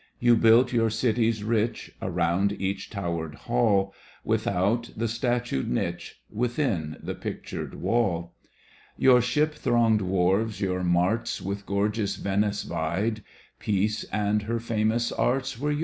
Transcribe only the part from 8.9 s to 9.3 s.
Your